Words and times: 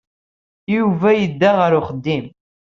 Yuba 0.77 1.09
yedda 1.13 1.51
ɣer 1.59 1.71
uxeddim. 1.79 2.25